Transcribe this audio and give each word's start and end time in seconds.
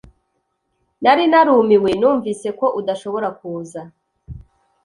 Nari 1.03 1.23
narumiwe 1.31 1.91
numvise 1.99 2.47
ko 2.59 2.65
udashobora 2.79 3.27
kuza 3.39 3.81